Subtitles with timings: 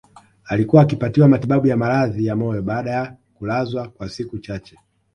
[0.45, 4.77] Alikuwa akipatiwa matibabu ya maradhi ya moyo baada ya kulazwa kwa siku chache